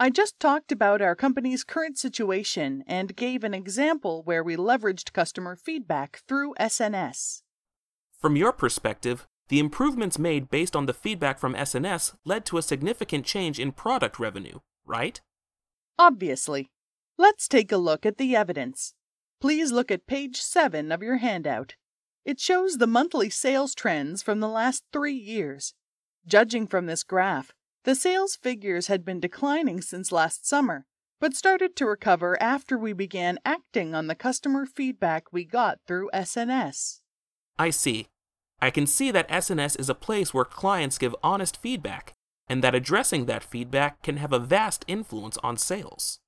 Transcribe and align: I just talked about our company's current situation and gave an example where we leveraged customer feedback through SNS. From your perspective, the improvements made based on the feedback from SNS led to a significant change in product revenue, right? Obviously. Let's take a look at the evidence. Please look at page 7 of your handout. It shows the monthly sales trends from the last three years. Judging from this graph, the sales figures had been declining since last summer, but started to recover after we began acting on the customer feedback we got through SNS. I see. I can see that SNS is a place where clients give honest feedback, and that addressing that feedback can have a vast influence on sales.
I 0.00 0.10
just 0.10 0.38
talked 0.38 0.70
about 0.70 1.02
our 1.02 1.16
company's 1.16 1.64
current 1.64 1.98
situation 1.98 2.84
and 2.86 3.16
gave 3.16 3.42
an 3.42 3.52
example 3.52 4.22
where 4.22 4.44
we 4.44 4.56
leveraged 4.56 5.12
customer 5.12 5.56
feedback 5.56 6.22
through 6.28 6.54
SNS. 6.60 7.42
From 8.20 8.36
your 8.36 8.52
perspective, 8.52 9.26
the 9.48 9.58
improvements 9.58 10.16
made 10.16 10.50
based 10.50 10.76
on 10.76 10.86
the 10.86 10.94
feedback 10.94 11.40
from 11.40 11.54
SNS 11.54 12.14
led 12.24 12.44
to 12.46 12.58
a 12.58 12.62
significant 12.62 13.26
change 13.26 13.58
in 13.58 13.72
product 13.72 14.20
revenue, 14.20 14.60
right? 14.86 15.20
Obviously. 15.98 16.70
Let's 17.16 17.48
take 17.48 17.72
a 17.72 17.76
look 17.76 18.06
at 18.06 18.18
the 18.18 18.36
evidence. 18.36 18.94
Please 19.40 19.72
look 19.72 19.90
at 19.90 20.06
page 20.06 20.40
7 20.40 20.92
of 20.92 21.02
your 21.02 21.16
handout. 21.16 21.74
It 22.24 22.38
shows 22.38 22.76
the 22.76 22.86
monthly 22.86 23.30
sales 23.30 23.74
trends 23.74 24.22
from 24.22 24.38
the 24.38 24.48
last 24.48 24.84
three 24.92 25.14
years. 25.14 25.74
Judging 26.24 26.68
from 26.68 26.86
this 26.86 27.02
graph, 27.02 27.52
the 27.88 27.94
sales 27.94 28.36
figures 28.36 28.88
had 28.88 29.02
been 29.02 29.18
declining 29.18 29.80
since 29.80 30.12
last 30.12 30.46
summer, 30.46 30.84
but 31.22 31.34
started 31.34 31.74
to 31.74 31.86
recover 31.86 32.36
after 32.38 32.76
we 32.76 32.92
began 32.92 33.38
acting 33.46 33.94
on 33.94 34.08
the 34.08 34.14
customer 34.14 34.66
feedback 34.66 35.32
we 35.32 35.42
got 35.42 35.78
through 35.86 36.10
SNS. 36.12 37.00
I 37.58 37.70
see. 37.70 38.08
I 38.60 38.68
can 38.68 38.86
see 38.86 39.10
that 39.12 39.26
SNS 39.30 39.80
is 39.80 39.88
a 39.88 39.94
place 39.94 40.34
where 40.34 40.44
clients 40.44 40.98
give 40.98 41.16
honest 41.22 41.56
feedback, 41.62 42.12
and 42.46 42.62
that 42.62 42.74
addressing 42.74 43.24
that 43.24 43.42
feedback 43.42 44.02
can 44.02 44.18
have 44.18 44.34
a 44.34 44.38
vast 44.38 44.84
influence 44.86 45.38
on 45.38 45.56
sales. 45.56 46.20